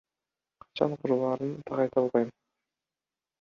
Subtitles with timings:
[0.63, 2.33] Качан курулаарын так айта албайм.